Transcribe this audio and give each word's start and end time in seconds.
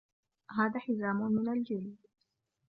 هذا 0.51 0.79
حزام 0.79 1.15
من 1.15 1.49
الجلد. 1.57 1.95